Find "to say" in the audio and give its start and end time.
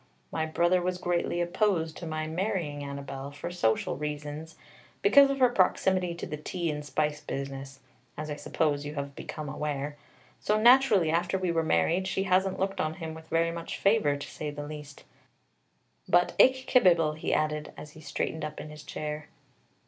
14.17-14.49